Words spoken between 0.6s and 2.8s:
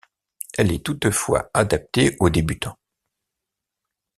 est toutefois adaptée aux débutants.